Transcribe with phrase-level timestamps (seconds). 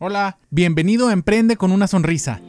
[0.00, 2.40] Hola, bienvenido a Emprende con una sonrisa.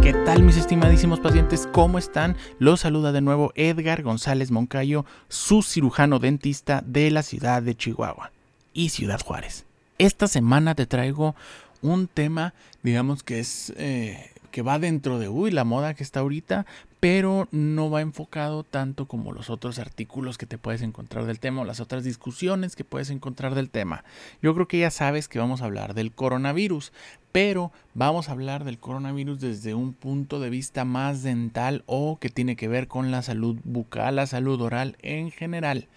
[0.00, 1.66] ¿Qué tal mis estimadísimos pacientes?
[1.72, 2.36] ¿Cómo están?
[2.60, 8.30] Los saluda de nuevo Edgar González Moncayo, su cirujano dentista de la ciudad de Chihuahua
[8.72, 9.64] y Ciudad Juárez.
[9.98, 11.34] Esta semana te traigo
[11.82, 12.54] un tema,
[12.84, 16.64] digamos que es eh, que va dentro de, uy, la moda que está ahorita,
[17.00, 21.62] pero no va enfocado tanto como los otros artículos que te puedes encontrar del tema
[21.62, 24.04] o las otras discusiones que puedes encontrar del tema.
[24.42, 26.92] Yo creo que ya sabes que vamos a hablar del coronavirus,
[27.32, 32.30] pero vamos a hablar del coronavirus desde un punto de vista más dental o que
[32.30, 35.88] tiene que ver con la salud bucal, la salud oral en general.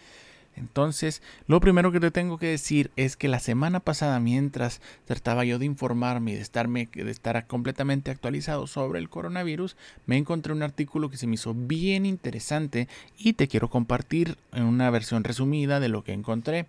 [0.60, 5.46] Entonces, lo primero que te tengo que decir es que la semana pasada, mientras trataba
[5.46, 6.42] yo de informarme y de,
[7.12, 12.06] estar completamente actualizado sobre el coronavirus, me encontré un artículo que se me hizo bien
[12.06, 16.68] interesante y te quiero compartir en una versión resumida de lo que encontré.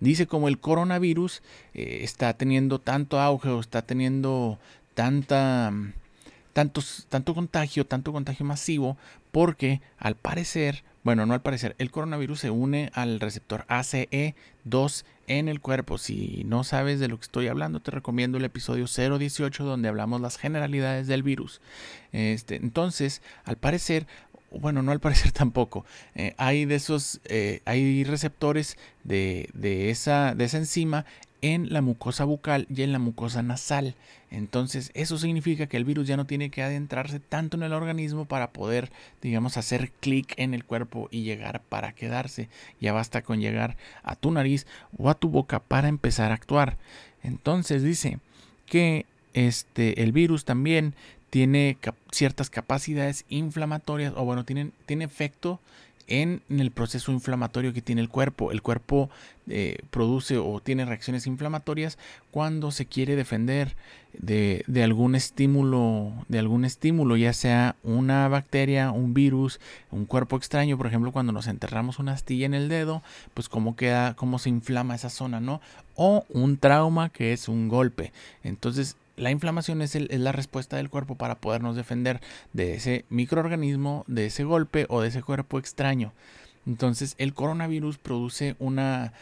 [0.00, 1.42] Dice como el coronavirus
[1.74, 4.58] eh, está teniendo tanto auge o está teniendo
[4.94, 5.72] tanta...
[6.54, 8.96] Tantos, tanto contagio, tanto contagio masivo,
[9.30, 15.46] porque al parecer bueno, no al parecer, el coronavirus se une al receptor ACE2 en
[15.46, 15.98] el cuerpo.
[15.98, 20.20] Si no sabes de lo que estoy hablando, te recomiendo el episodio 018 donde hablamos
[20.20, 21.60] las generalidades del virus.
[22.10, 24.08] Este, entonces, al parecer,
[24.50, 25.86] bueno, no al parecer tampoco.
[26.16, 31.06] Eh, hay de esos, eh, hay receptores de, de, esa, de esa enzima
[31.54, 33.94] en la mucosa bucal y en la mucosa nasal.
[34.30, 38.24] Entonces, eso significa que el virus ya no tiene que adentrarse tanto en el organismo
[38.24, 38.90] para poder,
[39.22, 42.48] digamos, hacer clic en el cuerpo y llegar para quedarse.
[42.80, 44.66] Ya basta con llegar a tu nariz
[44.96, 46.76] o a tu boca para empezar a actuar.
[47.22, 48.18] Entonces dice
[48.66, 50.94] que este el virus también
[51.30, 51.76] tiene
[52.10, 55.60] ciertas capacidades inflamatorias o bueno, tiene, tiene efecto
[56.06, 58.52] en, el proceso inflamatorio que tiene el cuerpo.
[58.52, 59.10] El cuerpo
[59.48, 61.98] eh, produce o tiene reacciones inflamatorias
[62.30, 63.76] cuando se quiere defender
[64.12, 70.78] de, algún estímulo, de algún estímulo, ya sea una bacteria, un virus, un cuerpo extraño,
[70.78, 73.02] por ejemplo, cuando nos enterramos una astilla en el dedo,
[73.34, 75.60] pues cómo queda, cómo se inflama esa zona, ¿no?
[75.94, 78.12] O un trauma que es un golpe.
[78.42, 82.20] Entonces, la inflamación es, la respuesta del cuerpo para podernos defender
[82.52, 86.12] de ese microorganismo, de ese golpe o de ese cuerpo extraño.
[86.66, 89.12] Entonces el coronavirus produce una,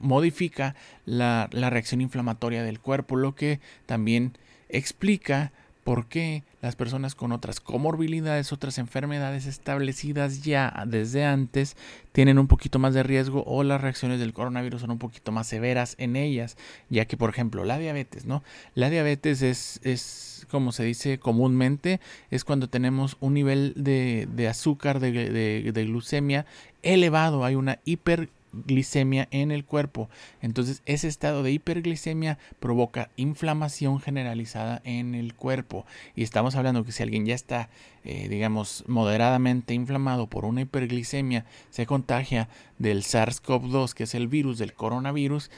[0.00, 0.74] modifica
[1.04, 4.32] la, la reacción inflamatoria del cuerpo, lo que también
[4.68, 5.52] explica
[5.86, 11.76] por qué las personas con otras comorbilidades, otras enfermedades establecidas ya desde antes,
[12.10, 15.46] tienen un poquito más de riesgo o las reacciones del coronavirus son un poquito más
[15.46, 16.56] severas en ellas,
[16.90, 18.42] ya que por ejemplo la diabetes, ¿no?
[18.74, 22.00] La diabetes es, es como se dice comúnmente,
[22.32, 26.46] es cuando tenemos un nivel de, de azúcar, de, de, glucemia
[26.82, 28.28] elevado, hay una hiper
[28.66, 30.08] glicemia en el cuerpo.
[30.40, 35.86] Entonces ese estado de hiperglicemia provoca inflamación generalizada en el cuerpo.
[36.14, 37.68] Y estamos hablando que si alguien ya está,
[38.04, 44.58] eh, digamos, moderadamente inflamado por una hiperglicemia, se contagia del SARS-CoV-2, que es el virus
[44.58, 45.50] del coronavirus,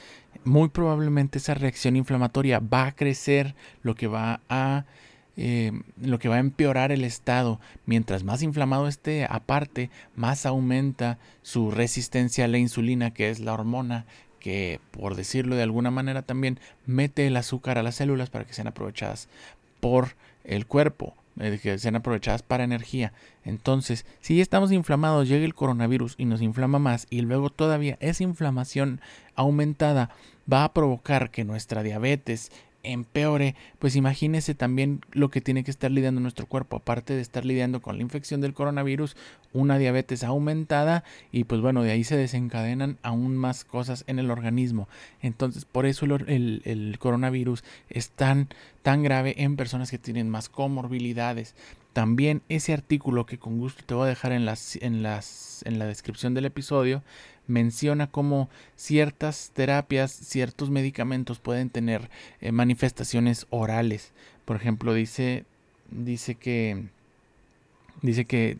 [0.44, 4.84] muy probablemente esa reacción inflamatoria va a crecer, lo que va a
[5.40, 5.70] eh,
[6.02, 7.60] lo que va a empeorar el estado.
[7.86, 13.54] Mientras más inflamado esté, aparte, más aumenta su resistencia a la insulina, que es la
[13.54, 14.04] hormona
[14.40, 18.52] que, por decirlo de alguna manera, también mete el azúcar a las células para que
[18.52, 19.28] sean aprovechadas
[19.78, 23.12] por el cuerpo, eh, que sean aprovechadas para energía.
[23.44, 28.24] Entonces, si estamos inflamados, llega el coronavirus y nos inflama más, y luego todavía esa
[28.24, 29.00] inflamación
[29.36, 30.10] aumentada
[30.52, 32.50] va a provocar que nuestra diabetes
[32.92, 37.44] empeore, pues imagínese también lo que tiene que estar lidiando nuestro cuerpo, aparte de estar
[37.44, 39.16] lidiando con la infección del coronavirus,
[39.52, 44.30] una diabetes aumentada y pues bueno, de ahí se desencadenan aún más cosas en el
[44.30, 44.88] organismo.
[45.20, 48.48] Entonces, por eso el, el coronavirus es tan,
[48.82, 51.54] tan grave en personas que tienen más comorbilidades.
[51.98, 55.80] También ese artículo que con gusto te voy a dejar en, las, en, las, en
[55.80, 57.02] la descripción del episodio
[57.48, 62.08] menciona cómo ciertas terapias, ciertos medicamentos pueden tener
[62.40, 64.12] eh, manifestaciones orales.
[64.44, 65.44] Por ejemplo, dice,
[65.90, 66.84] dice que,
[68.00, 68.56] dice que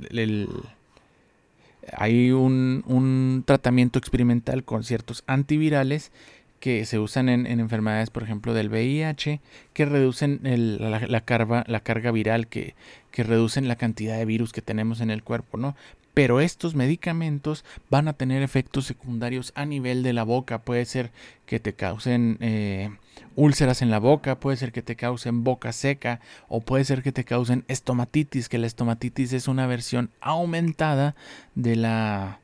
[1.93, 6.11] hay un, un, tratamiento experimental con ciertos antivirales
[6.61, 9.41] que se usan en, enfermedades, por ejemplo, del VIH,
[9.73, 12.75] que reducen la, carga, viral, que,
[13.11, 15.77] que reducen la cantidad de virus que tenemos en el cuerpo, ¿no?
[16.19, 20.63] pero estos medicamentos van a tener efectos secundarios a nivel de la boca.
[20.63, 21.13] Puede ser
[21.47, 22.91] que te causen eh,
[23.37, 27.13] úlceras en la boca, puede ser que te causen boca seca o puede ser que
[27.13, 31.15] te causen estomatitis, que la estomatitis es una versión aumentada
[31.55, 32.41] de la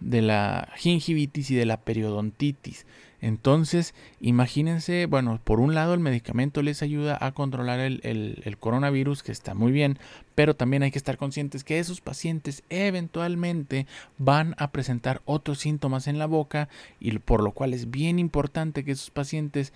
[0.00, 2.84] de la gingivitis y de la periodontitis.
[3.24, 9.32] Entonces, imagínense, bueno, por un lado el medicamento les ayuda a controlar el, coronavirus, que
[9.32, 9.98] está muy bien,
[10.34, 13.86] pero también hay que estar conscientes que esos pacientes eventualmente
[14.18, 16.68] van a presentar otros síntomas en la boca
[17.00, 19.72] y por lo cual es bien importante que esos pacientes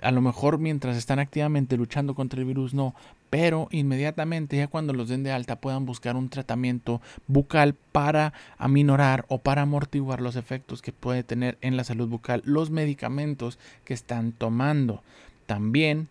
[0.00, 2.94] a lo mejor mientras están activamente luchando contra el virus no,
[3.30, 9.24] pero inmediatamente ya cuando los den de alta puedan buscar un tratamiento bucal para aminorar
[9.28, 13.94] o para amortiguar los efectos que puede tener en la salud bucal los medicamentos que
[13.94, 15.02] están tomando.
[15.46, 16.08] También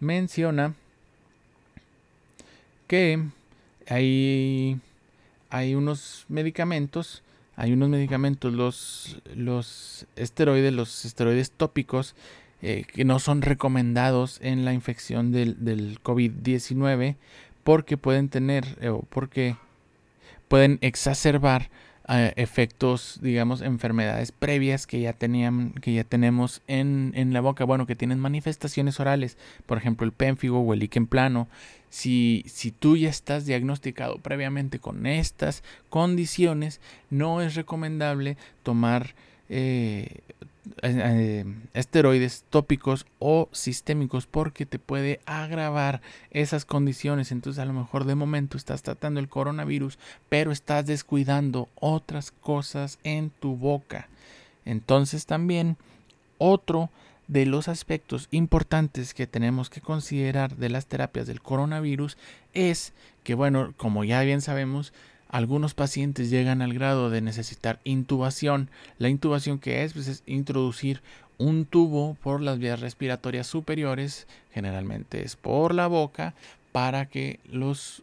[0.00, 0.74] menciona
[2.86, 3.24] que
[3.88, 4.78] hay,
[5.50, 7.22] hay unos medicamentos,
[7.56, 12.14] hay unos medicamentos, los, los esteroides, los esteroides tópicos,
[12.62, 17.16] eh, que no son recomendados en la infección del, del COVID-19
[17.64, 19.56] porque pueden tener eh, o porque
[20.46, 21.70] pueden exacerbar
[22.08, 27.64] eh, efectos, digamos, enfermedades previas que ya tenían, que ya tenemos en, en, la boca,
[27.64, 31.48] bueno, que tienen manifestaciones orales, por ejemplo, el pénfigo o el líquen plano.
[31.90, 36.80] Si, si tú ya estás diagnosticado previamente con estas condiciones,
[37.10, 39.14] no es recomendable tomar
[40.82, 41.44] eh,
[41.74, 46.00] esteroides tópicos o sistémicos porque te puede agravar
[46.30, 47.32] esas condiciones.
[47.32, 49.98] Entonces a lo mejor de momento estás tratando el coronavirus,
[50.28, 54.08] pero estás descuidando otras cosas en tu boca.
[54.64, 55.76] Entonces también
[56.38, 56.90] otro
[57.28, 62.18] de los aspectos importantes que tenemos que considerar de las terapias del coronavirus
[62.52, 62.92] es
[63.24, 64.92] que, bueno, como ya bien sabemos,
[65.32, 68.70] algunos pacientes llegan al grado de necesitar intubación.
[68.98, 71.02] La intubación que es, pues, es introducir
[71.38, 76.34] un tubo por las vías respiratorias superiores, generalmente es por la boca,
[76.70, 78.02] para que los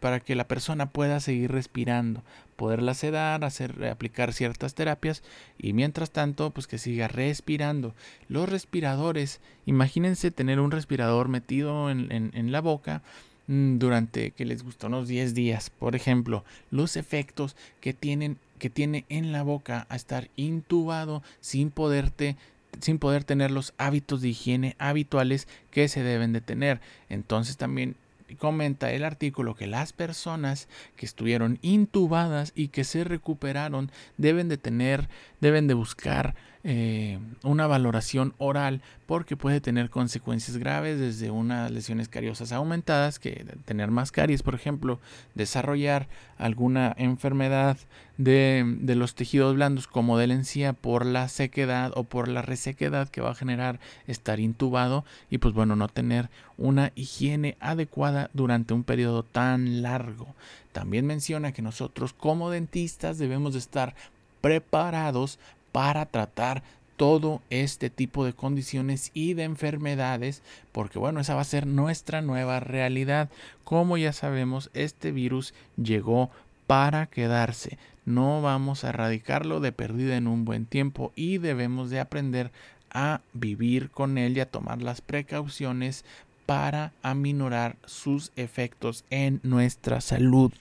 [0.00, 2.22] para que la persona pueda seguir respirando,
[2.56, 5.22] poderla sedar, hacer aplicar ciertas terapias
[5.58, 7.94] y mientras tanto, pues que siga respirando.
[8.28, 13.02] Los respiradores, imagínense tener un respirador metido en, la boca
[13.48, 15.70] durante que les gustó unos 10 días.
[15.70, 21.70] Por ejemplo, los efectos que tienen que tiene en la boca a estar intubado sin
[21.70, 22.36] poderte
[22.80, 26.80] sin poder tener los hábitos de higiene habituales que se deben de tener.
[27.08, 27.96] Entonces también
[28.36, 34.58] comenta el artículo que las personas que estuvieron intubadas y que se recuperaron deben de
[34.58, 35.08] tener,
[35.40, 36.34] deben de buscar
[36.70, 43.46] eh, una valoración oral porque puede tener consecuencias graves desde unas lesiones cariosas aumentadas, que
[43.64, 45.00] tener más caries, por ejemplo,
[45.34, 47.78] desarrollar alguna enfermedad
[48.18, 53.22] de, los tejidos blandos como de encía por la sequedad o por la resequedad que
[53.22, 56.28] va a generar estar intubado y pues bueno, no tener
[56.58, 60.34] una higiene adecuada durante un periodo tan largo.
[60.72, 63.94] También menciona que nosotros como dentistas debemos de estar
[64.42, 65.38] preparados
[65.72, 66.62] para tratar
[66.96, 70.42] todo este tipo de condiciones y de enfermedades,
[70.72, 73.30] porque bueno, esa va a ser nuestra nueva realidad.
[73.64, 76.30] Como ya sabemos, este virus llegó
[76.66, 77.78] para quedarse.
[78.04, 82.50] No vamos a erradicarlo de perdida en un buen tiempo y debemos de aprender
[82.90, 86.04] a vivir con él y a tomar las precauciones
[86.46, 90.52] para aminorar sus efectos en nuestra salud.